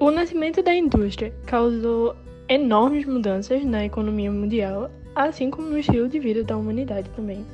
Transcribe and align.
O 0.00 0.10
nascimento 0.10 0.62
da 0.62 0.74
indústria 0.74 1.30
causou 1.44 2.16
enormes 2.48 3.04
mudanças 3.04 3.62
na 3.66 3.84
economia 3.84 4.32
mundial, 4.32 4.90
assim 5.14 5.50
como 5.50 5.68
no 5.68 5.78
estilo 5.78 6.08
de 6.08 6.18
vida 6.18 6.42
da 6.42 6.56
humanidade 6.56 7.10
também. 7.10 7.44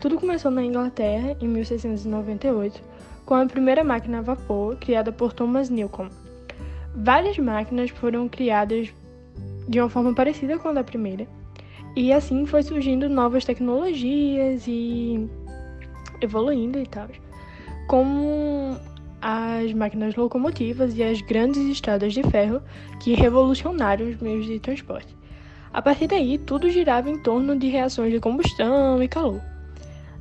Tudo 0.00 0.18
começou 0.18 0.50
na 0.50 0.64
Inglaterra 0.64 1.36
em 1.42 1.46
1698, 1.46 2.82
com 3.26 3.34
a 3.34 3.44
primeira 3.44 3.84
máquina 3.84 4.20
a 4.20 4.22
vapor 4.22 4.76
criada 4.76 5.12
por 5.12 5.34
Thomas 5.34 5.68
Newcomen. 5.68 6.10
Várias 6.96 7.36
máquinas 7.36 7.90
foram 7.90 8.30
criadas 8.30 8.88
de 9.68 9.78
uma 9.78 9.90
forma 9.90 10.14
parecida 10.14 10.58
com 10.58 10.68
a 10.68 10.72
da 10.72 10.82
primeira, 10.82 11.28
e 11.94 12.14
assim 12.14 12.46
foi 12.46 12.62
surgindo 12.62 13.10
novas 13.10 13.44
tecnologias 13.44 14.64
e 14.66 15.28
evoluindo 16.22 16.78
e 16.78 16.86
tal, 16.86 17.08
como 17.86 18.74
as 19.26 19.72
máquinas 19.72 20.14
locomotivas 20.16 20.94
e 20.98 21.02
as 21.02 21.22
grandes 21.22 21.62
estradas 21.62 22.12
de 22.12 22.22
ferro 22.24 22.60
que 23.00 23.14
revolucionaram 23.14 24.06
os 24.06 24.18
meios 24.18 24.44
de 24.44 24.60
transporte. 24.60 25.16
A 25.72 25.80
partir 25.80 26.08
daí, 26.08 26.36
tudo 26.36 26.68
girava 26.68 27.08
em 27.08 27.18
torno 27.18 27.56
de 27.56 27.68
reações 27.68 28.12
de 28.12 28.20
combustão 28.20 29.02
e 29.02 29.08
calor. 29.08 29.40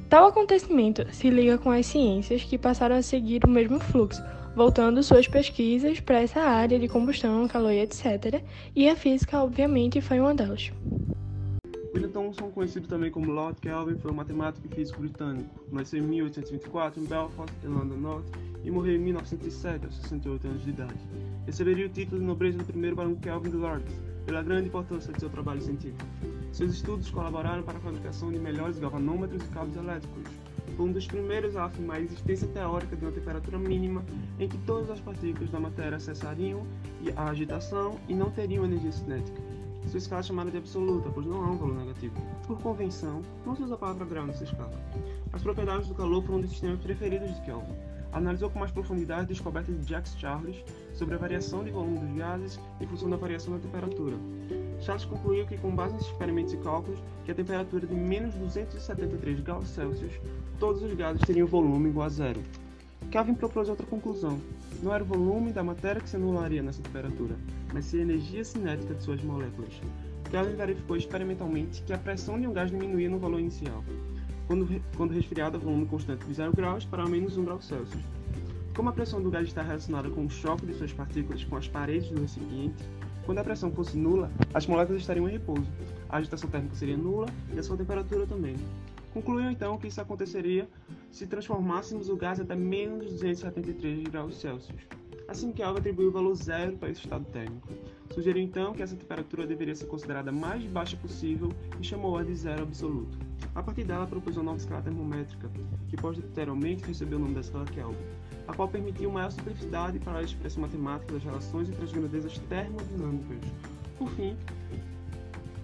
Tal 0.08 0.28
acontecimento 0.28 1.06
se 1.12 1.30
liga 1.30 1.58
com 1.58 1.70
as 1.70 1.86
ciências 1.86 2.44
que 2.44 2.58
passaram 2.58 2.96
a 2.96 3.02
seguir 3.02 3.44
o 3.44 3.50
mesmo 3.50 3.78
fluxo, 3.78 4.24
voltando 4.56 5.04
suas 5.04 5.28
pesquisas 5.28 6.00
para 6.00 6.22
essa 6.22 6.40
área 6.40 6.80
de 6.80 6.88
combustão, 6.88 7.46
calor 7.50 7.74
e 7.74 7.82
etc. 7.82 8.42
E 8.74 8.88
a 8.88 8.96
física, 8.96 9.44
obviamente, 9.44 10.00
foi 10.00 10.22
uma 10.22 10.34
delas. 10.34 10.72
William 11.94 12.10
Thomson, 12.10 12.50
conhecido 12.50 12.88
também 12.88 13.12
como 13.12 13.32
Lord 13.32 13.62
Kelvin, 13.62 13.96
foi 14.00 14.10
um 14.10 14.16
matemático 14.16 14.66
e 14.66 14.76
físico 14.76 15.00
britânico. 15.00 15.64
Nasceu 15.72 16.00
em 16.00 16.08
1824 16.08 17.00
em 17.00 17.06
Belfast, 17.06 17.54
Irlanda 17.64 17.96
Norte, 17.96 18.32
e 18.64 18.72
morreu 18.72 18.96
em 18.96 19.00
1907, 19.00 19.86
aos 19.86 19.96
68 19.98 20.48
anos 20.48 20.64
de 20.64 20.70
idade. 20.72 21.00
Receberia 21.46 21.86
o 21.86 21.90
título 21.90 22.20
de 22.20 22.26
nobreza 22.26 22.58
do 22.58 22.66
primeiro 22.66 22.96
Barão 22.96 23.14
Kelvin 23.16 23.52
de 23.52 23.58
Lords, 23.58 23.94
pela 24.26 24.42
grande 24.42 24.70
importância 24.70 25.14
de 25.14 25.20
seu 25.20 25.30
trabalho 25.30 25.62
científico. 25.62 26.04
Seus 26.52 26.74
estudos 26.74 27.12
colaboraram 27.12 27.62
para 27.62 27.78
a 27.78 27.82
fabricação 27.82 28.32
de 28.32 28.40
melhores 28.40 28.80
galvanômetros 28.80 29.44
e 29.44 29.48
cabos 29.50 29.76
elétricos. 29.76 30.24
Foi 30.76 30.86
um 30.88 30.92
dos 30.92 31.06
primeiros 31.06 31.56
a 31.56 31.66
afirmar 31.66 31.98
a 31.98 32.02
existência 32.02 32.48
teórica 32.48 32.96
de 32.96 33.06
uma 33.06 33.12
temperatura 33.12 33.60
mínima 33.60 34.04
em 34.40 34.48
que 34.48 34.58
todas 34.60 34.90
as 34.90 35.00
partículas 35.00 35.52
da 35.52 35.60
matéria 35.60 36.00
cessariam 36.00 36.66
a 37.16 37.30
agitação 37.30 38.00
e 38.08 38.16
não 38.16 38.32
teriam 38.32 38.66
energia 38.66 38.92
cinética. 38.92 39.40
Sua 39.88 39.98
escala 39.98 40.22
é 40.22 40.24
chamada 40.24 40.52
de 40.52 40.58
absoluta, 40.58 41.10
pois 41.10 41.26
não 41.26 41.44
há 41.44 41.52
um 41.52 41.58
valor 41.58 41.76
negativo. 41.76 42.16
Por 42.48 42.60
convenção, 42.62 43.22
não 43.46 43.56
se 43.56 43.64
usa 43.64 43.76
a 43.76 43.78
palavra 43.78 44.06
grau 44.06 44.26
nessa 44.26 44.44
escala. 44.44 44.74
As 45.32 45.42
propriedades 45.42 45.88
do 45.88 45.96
calor 45.96 46.24
foram 46.24 46.40
um 46.40 46.42
dos 46.42 46.50
sistemas 46.50 46.80
preferidos 46.80 47.34
de 47.36 47.42
Kelvin. 47.42 47.76
Analisou 48.12 48.50
com 48.50 48.60
mais 48.60 48.72
profundidade 48.72 49.22
a 49.22 49.26
descoberta 49.26 49.72
de 49.72 49.90
Jacques 49.90 50.16
Charles 50.18 50.64
sobre 50.94 51.16
a 51.16 51.18
variação 51.18 51.64
de 51.64 51.72
volume 51.72 51.98
dos 51.98 52.16
gases 52.16 52.60
em 52.80 52.86
função 52.86 53.10
da 53.10 53.18
variação 53.18 53.54
da 53.54 53.60
temperatura. 53.60 54.16
Charles 54.80 55.06
concluiu 55.06 55.48
que, 55.48 55.58
com 55.58 55.76
base 55.76 55.94
nesses 55.94 56.10
experimentos 56.10 56.54
e 56.54 56.58
cálculos, 56.58 57.00
que 57.26 57.32
a 57.32 57.36
temperatura 57.36 57.88
de 57.88 57.96
menos 57.96 58.36
273 58.36 59.40
graus 59.40 59.68
Celsius, 59.68 60.14
todos 60.60 60.84
os 60.84 60.94
gases 60.94 61.22
teriam 61.24 61.48
volume 61.48 61.90
igual 61.90 62.06
a 62.06 62.10
zero. 62.10 62.42
Kelvin 63.14 63.36
propôs 63.36 63.70
outra 63.70 63.86
conclusão. 63.86 64.42
Não 64.82 64.92
era 64.92 65.04
o 65.04 65.06
volume 65.06 65.54
da 65.54 65.64
matéria 65.64 66.02
que 66.02 66.10
se 66.10 66.16
anularia 66.16 66.64
nessa 66.64 66.82
temperatura, 66.82 67.36
mas 67.72 67.86
sim 67.86 68.00
a 68.00 68.02
energia 68.02 68.44
cinética 68.44 68.96
de 68.96 69.04
suas 69.04 69.22
moléculas. 69.22 69.80
Kelvin 70.32 70.56
verificou 70.56 70.98
experimentalmente 70.98 71.84
que 71.84 71.94
a 71.94 71.98
pressão 72.00 72.42
de 72.42 72.48
um 72.48 72.54
gás 72.54 72.72
diminuía 72.72 73.08
no 73.08 73.20
valor 73.20 73.40
inicial, 73.40 73.84
quando, 74.48 74.82
quando 74.98 75.14
resfriado 75.14 75.58
a 75.58 75.60
volume 75.60 75.86
constante 75.86 76.26
de 76.26 76.34
0 76.34 76.54
graus 76.56 76.86
para 76.86 77.06
menos 77.06 77.38
1 77.38 77.46
grau 77.46 77.62
Celsius. 77.62 78.04
Como 78.76 78.90
a 78.90 78.92
pressão 78.92 79.22
do 79.22 79.30
gás 79.30 79.48
está 79.48 79.62
relacionada 79.62 80.10
com 80.10 80.26
o 80.26 80.30
choque 80.32 80.66
de 80.66 80.74
suas 80.74 80.92
partículas 80.92 81.44
com 81.44 81.56
as 81.56 81.68
paredes 81.68 82.10
do 82.10 82.20
recipiente, 82.20 82.84
quando 83.28 83.38
a 83.38 83.44
pressão 83.44 83.72
fosse 83.72 83.96
nula, 83.96 84.32
as 84.56 84.66
moléculas 84.66 85.02
estariam 85.02 85.30
em 85.30 85.34
repouso, 85.34 85.70
a 86.10 86.18
agitação 86.18 86.50
térmica 86.50 86.74
seria 86.74 86.98
nula 86.98 87.28
e 87.54 87.60
a 87.60 87.62
sua 87.62 87.78
temperatura 87.78 88.26
também. 88.26 88.56
Concluiu 89.14 89.52
então 89.52 89.78
que 89.78 89.88
isso 89.88 90.02
aconteceria 90.02 90.68
se 91.14 91.28
transformássemos 91.28 92.10
o 92.10 92.16
gás 92.16 92.40
até 92.40 92.56
menos 92.56 93.06
273 93.12 94.08
graus 94.08 94.36
Celsius. 94.42 94.82
Assim 95.28 95.52
que 95.52 95.58
Kelvin 95.58 95.80
atribuiu 95.80 96.10
o 96.10 96.12
valor 96.12 96.34
zero 96.34 96.76
para 96.76 96.90
esse 96.90 97.02
estado 97.02 97.24
térmico. 97.26 97.70
Sugeriu 98.12 98.42
então 98.42 98.74
que 98.74 98.82
essa 98.82 98.96
temperatura 98.96 99.46
deveria 99.46 99.76
ser 99.76 99.86
considerada 99.86 100.32
a 100.32 100.34
mais 100.34 100.66
baixa 100.66 100.98
possível 100.98 101.54
e 101.80 101.84
chamou-a 101.84 102.24
de 102.24 102.36
zero 102.36 102.64
absoluto. 102.64 103.18
A 103.54 103.62
partir 103.62 103.84
dela, 103.84 104.08
propôs 104.08 104.38
uma 104.38 104.46
nova 104.46 104.58
escala 104.58 104.82
termométrica, 104.82 105.52
que 105.88 105.96
posteriormente 105.96 106.84
recebeu 106.84 107.20
o 107.20 107.22
nome 107.22 107.36
da 107.36 107.42
escala 107.42 107.66
Kelvin, 107.66 107.98
a 108.48 108.54
qual 108.54 108.68
permitiu 108.68 109.12
maior 109.12 109.32
simplicidade 109.32 110.00
para 110.00 110.18
a 110.18 110.24
expressão 110.24 110.64
matemática 110.64 111.14
das 111.14 111.24
relações 111.24 111.70
entre 111.70 111.84
as 111.84 111.92
grandezas 111.92 112.40
termodinâmicas. 112.50 113.38
Por 114.00 114.10
fim, 114.10 114.36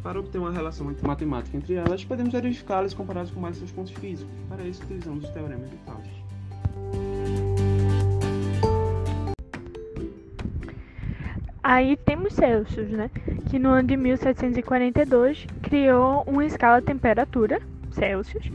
para 0.02 0.20
obter 0.20 0.38
uma 0.38 0.52
relação 0.52 0.94
matemática 1.02 1.58
entre 1.58 1.76
elas, 1.76 2.04
podemos 2.04 2.32
verificá-las 2.32 2.94
comparadas 2.94 3.32
com 3.32 3.40
mais 3.40 3.58
seus 3.58 3.72
pontos 3.72 3.92
físicos. 3.94 4.34
Para 4.48 4.64
isso, 4.64 4.82
utilizamos 4.84 5.24
os 5.24 5.30
teoremas 5.32 5.70
de 5.70 5.78
Cauchy. 5.78 6.20
Aí 11.62 11.98
temos 11.98 12.34
Celsius, 12.34 12.90
né? 12.90 13.12
Que 13.50 13.60
no 13.60 13.70
ano 13.70 13.88
de 13.88 13.96
1742 13.96 15.46
criou 15.62 16.24
uma 16.26 16.46
escala 16.46 16.82
temperatura, 16.82 17.62
Celsius, 17.92 18.50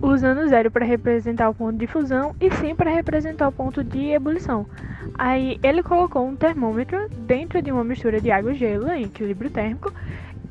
usando 0.00 0.46
zero 0.48 0.70
para 0.70 0.84
representar 0.84 1.48
o 1.48 1.54
ponto 1.54 1.76
de 1.76 1.86
fusão 1.86 2.36
e 2.40 2.50
100 2.50 2.76
para 2.76 2.90
representar 2.90 3.48
o 3.48 3.52
ponto 3.52 3.82
de 3.82 4.10
ebulição. 4.10 4.66
Aí 5.18 5.58
ele 5.62 5.82
colocou 5.82 6.26
um 6.26 6.36
termômetro 6.36 7.08
dentro 7.26 7.60
de 7.62 7.72
uma 7.72 7.82
mistura 7.82 8.20
de 8.20 8.30
água 8.30 8.52
e 8.52 8.56
gelo 8.56 8.90
em 8.92 9.04
equilíbrio 9.04 9.50
térmico 9.50 9.92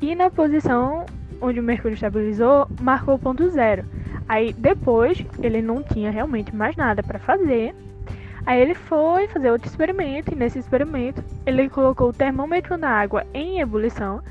e 0.01 0.15
na 0.15 0.29
posição 0.29 1.05
onde 1.41 1.59
o 1.59 1.63
mercúrio 1.63 1.95
estabilizou, 1.95 2.67
marcou 2.81 3.15
o 3.15 3.19
ponto 3.19 3.49
zero. 3.49 3.85
Aí 4.27 4.53
depois 4.53 5.23
ele 5.41 5.61
não 5.61 5.83
tinha 5.83 6.09
realmente 6.09 6.55
mais 6.55 6.75
nada 6.75 7.03
para 7.03 7.19
fazer. 7.19 7.75
Aí 8.45 8.61
ele 8.61 8.75
foi 8.75 9.27
fazer 9.27 9.51
outro 9.51 9.67
experimento 9.67 10.31
e 10.31 10.35
nesse 10.35 10.59
experimento 10.59 11.23
ele 11.45 11.69
colocou 11.69 12.09
o 12.09 12.13
termômetro 12.13 12.77
na 12.77 12.89
água 12.89 13.25
em 13.33 13.59
ebulição 13.59 14.21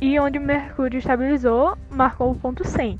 e 0.00 0.18
onde 0.18 0.38
o 0.38 0.42
mercúrio 0.42 0.98
estabilizou, 0.98 1.76
marcou 1.90 2.32
o 2.32 2.34
ponto 2.34 2.66
100. 2.66 2.98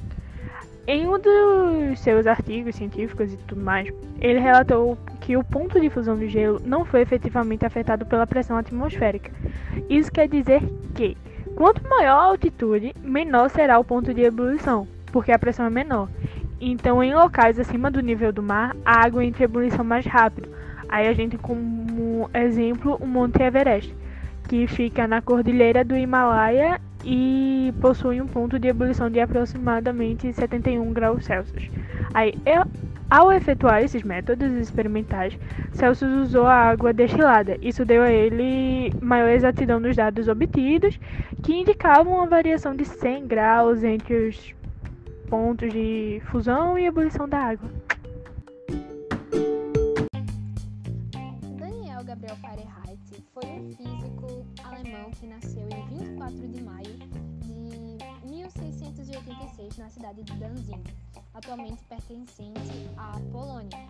Em 0.86 1.06
um 1.06 1.18
dos 1.18 2.00
seus 2.00 2.26
artigos 2.26 2.74
científicos 2.74 3.32
e 3.32 3.36
tudo 3.36 3.62
mais, 3.62 3.88
ele 4.20 4.38
relatou 4.38 4.98
que 5.20 5.36
o 5.36 5.44
ponto 5.44 5.80
de 5.80 5.88
fusão 5.88 6.16
do 6.16 6.26
gelo 6.26 6.60
não 6.64 6.84
foi 6.84 7.00
efetivamente 7.00 7.64
afetado 7.64 8.04
pela 8.04 8.26
pressão 8.26 8.56
atmosférica. 8.56 9.30
Isso 9.88 10.10
quer 10.10 10.28
dizer 10.28 10.60
que 10.94 11.16
Quanto 11.54 11.86
maior 11.88 12.19
a 12.19 12.25
altitude, 12.25 12.94
menor 13.03 13.50
será 13.50 13.78
o 13.78 13.84
ponto 13.84 14.12
de 14.12 14.22
ebulição, 14.22 14.86
porque 15.12 15.32
a 15.32 15.38
pressão 15.38 15.66
é 15.66 15.70
menor. 15.70 16.08
Então, 16.60 17.03
em 17.03 17.14
locais 17.14 17.58
acima 17.58 17.91
do 17.91 18.00
nível 18.00 18.32
do 18.32 18.42
mar, 18.42 18.76
a 18.84 19.04
água 19.04 19.25
entra 19.25 19.42
em 19.42 19.44
ebulição 19.44 19.84
mais 19.84 20.06
rápido. 20.06 20.48
Aí 20.88 21.08
a 21.08 21.12
gente 21.12 21.32
tem 21.32 21.41
como 21.41 22.30
exemplo 22.34 22.97
o 23.00 23.06
Monte 23.06 23.42
Everest, 23.42 23.94
que 24.48 24.66
fica 24.66 25.06
na 25.06 25.20
cordilheira 25.22 25.84
do 25.84 25.97
Himalaia 25.97 26.80
e 27.04 27.72
possui 27.80 28.20
um 28.20 28.26
ponto 28.26 28.59
de 28.59 28.69
ebulição 28.69 29.10
de 29.10 29.19
aproximadamente 29.19 30.32
71 30.32 30.92
graus 30.92 31.24
Celsius. 31.24 31.70
Aí, 32.14 32.34
ao 33.12 33.30
efetuar 33.30 33.82
esses 33.82 34.02
métodos 34.02 34.50
experimentais, 34.52 35.38
Celsius 35.74 36.28
usou 36.28 36.46
a 36.46 36.54
água 36.54 36.94
destilada. 36.94 37.58
Isso 37.60 37.84
deu 37.84 38.02
a 38.02 38.10
ele 38.10 38.90
maior 39.02 39.28
exatidão 39.28 39.78
nos 39.78 39.94
dados 39.94 40.28
obtidos, 40.28 40.98
que 41.42 41.52
indicavam 41.52 42.14
uma 42.14 42.26
variação 42.26 42.74
de 42.74 42.86
100 42.86 43.26
graus 43.26 43.84
entre 43.84 44.28
os 44.28 44.54
pontos 45.28 45.70
de 45.70 46.22
fusão 46.30 46.78
e 46.78 46.86
ebulição 46.86 47.28
da 47.28 47.38
água. 47.38 47.68
Daniel 51.58 52.04
Gabriel 52.04 52.36
Fahrenheit 52.36 52.98
foi 53.34 53.47
um 53.47 53.72
físico 53.76 54.47
alemão 54.65 55.10
que 55.10 55.26
nasceu 55.26 55.68
em 55.68 55.98
24 55.98 56.48
de 56.48 56.62
maio 56.62 56.97
de 57.42 57.98
1686 58.26 59.76
na 59.76 59.91
cidade 59.91 60.22
de 60.22 60.32
Danzig 60.38 60.80
atualmente 61.34 61.82
pertencente 61.84 62.90
à 62.96 63.18
Polônia. 63.30 63.88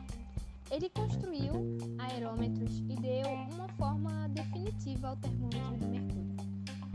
Ele 0.70 0.88
construiu 0.88 1.52
aerômetros 1.98 2.78
e 2.88 2.96
deu 2.96 3.28
uma 3.52 3.68
forma 3.76 4.28
definitiva 4.30 5.08
ao 5.08 5.16
termômetro 5.16 5.76
de 5.78 5.86
mercúrio. 5.86 6.36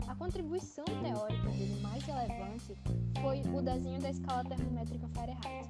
A 0.08 0.14
contribuição 0.14 0.84
teórica 0.84 1.50
dele 1.50 1.78
mais 1.80 2.02
relevante 2.02 2.74
foi 3.20 3.40
o 3.54 3.62
desenho 3.62 4.00
da 4.00 4.10
escala 4.10 4.44
termométrica 4.44 5.06
Fahrenheit. 5.08 5.68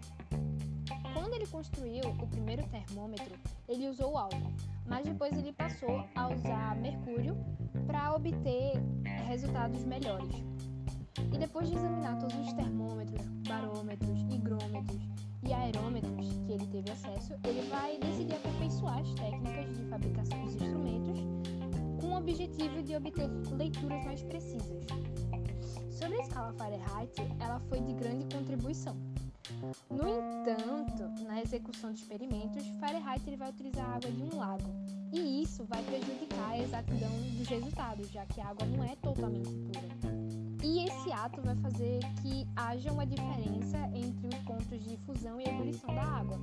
Quando 1.12 1.34
ele 1.34 1.46
construiu 1.48 2.04
o 2.18 2.26
primeiro 2.26 2.62
termômetro, 2.68 3.34
ele 3.68 3.88
usou 3.88 4.16
álcool, 4.16 4.52
mas 4.86 5.04
depois 5.04 5.36
ele 5.36 5.52
passou 5.52 6.06
a 6.14 6.28
usar 6.28 6.76
mercúrio 6.76 7.36
para 7.86 8.14
obter 8.14 8.74
resultados 9.26 9.84
melhores. 9.84 10.32
E 11.32 11.36
depois 11.36 11.68
de 11.68 11.74
examinar 11.74 11.97
obter 22.98 23.28
leituras 23.56 24.04
mais 24.04 24.22
precisas. 24.22 24.84
Sobre 25.90 26.18
a 26.18 26.22
escala 26.22 26.52
Fahrenheit, 26.52 27.12
ela 27.40 27.58
foi 27.68 27.80
de 27.80 27.92
grande 27.94 28.24
contribuição. 28.34 28.96
No 29.90 30.06
entanto, 30.06 31.24
na 31.24 31.40
execução 31.40 31.92
de 31.92 32.00
experimentos, 32.00 32.66
Fahrenheit 32.78 33.22
ele 33.26 33.36
vai 33.36 33.50
utilizar 33.50 33.86
a 33.86 33.96
água 33.96 34.10
de 34.10 34.22
um 34.22 34.38
lago, 34.38 34.70
e 35.12 35.42
isso 35.42 35.64
vai 35.64 35.82
prejudicar 35.82 36.50
a 36.50 36.58
exatidão 36.58 37.10
dos 37.36 37.48
resultados, 37.48 38.10
já 38.10 38.26
que 38.26 38.40
a 38.40 38.48
água 38.48 38.66
não 38.66 38.84
é 38.84 38.94
totalmente 38.96 39.48
pura. 39.48 40.18
E 40.62 40.84
esse 40.84 41.12
ato 41.12 41.40
vai 41.40 41.56
fazer 41.56 42.00
que 42.20 42.46
haja 42.54 42.92
uma 42.92 43.06
diferença 43.06 43.78
entre 43.94 44.28
os 44.28 44.34
pontos 44.44 44.84
de 44.84 44.96
fusão 44.98 45.40
e 45.40 45.44
ebulição 45.44 45.94
da 45.94 46.02
água. 46.02 46.38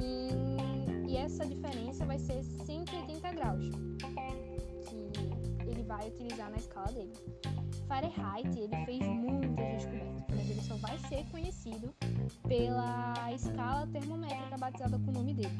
E, 0.00 1.10
e 1.10 1.16
essa 1.16 1.44
diferença 1.44 2.06
vai 2.06 2.18
ser 2.18 2.42
180 2.42 3.32
graus, 3.32 3.70
vai 5.92 6.08
utilizar 6.08 6.50
na 6.50 6.56
escala 6.56 6.90
dele. 6.90 7.12
Fahrenheit 7.86 8.58
ele 8.58 8.74
fez 8.86 9.06
muitas 9.06 9.68
descobertas, 9.68 10.24
mas 10.30 10.50
ele 10.50 10.62
só 10.62 10.74
vai 10.76 10.98
ser 11.00 11.26
conhecido 11.30 11.94
pela 12.48 13.30
escala 13.34 13.86
termométrica 13.88 14.56
batizada 14.56 14.98
com 14.98 15.10
o 15.10 15.12
nome 15.12 15.34
dele. 15.34 15.54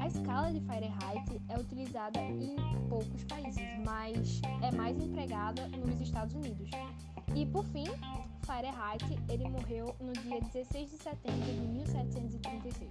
A 0.00 0.06
escala 0.06 0.50
de 0.50 0.60
Fahrenheit 0.60 1.38
é 1.50 1.58
utilizada 1.58 2.18
em 2.18 2.56
poucos 2.88 3.22
países, 3.24 3.62
mas 3.84 4.40
é 4.62 4.74
mais 4.74 4.98
empregada 4.98 5.68
nos 5.68 6.00
Estados 6.00 6.34
Unidos. 6.34 6.70
E 7.34 7.44
por 7.44 7.66
fim, 7.66 7.84
Fahrenheit 8.42 9.04
ele 9.28 9.46
morreu 9.50 9.94
no 10.00 10.14
dia 10.14 10.40
16 10.40 10.90
de 10.90 10.96
setembro 10.96 11.44
de 11.44 11.68
1736. 11.68 12.88